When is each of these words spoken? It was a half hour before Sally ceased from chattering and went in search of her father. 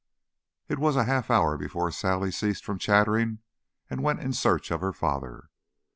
It 0.67 0.79
was 0.79 0.95
a 0.95 1.03
half 1.03 1.29
hour 1.29 1.57
before 1.59 1.91
Sally 1.91 2.31
ceased 2.31 2.65
from 2.65 2.79
chattering 2.79 3.37
and 3.87 4.01
went 4.01 4.19
in 4.21 4.33
search 4.33 4.71
of 4.71 4.81
her 4.81 4.93
father. 4.93 5.49